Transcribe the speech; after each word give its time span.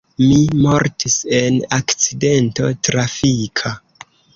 Mi 0.21 0.37
mortis 0.63 1.19
en 1.41 1.61
akcidento 1.79 2.75
trafika. 2.89 3.81